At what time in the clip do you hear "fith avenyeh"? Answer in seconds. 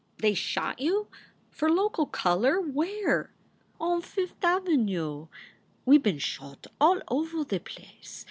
4.01-5.27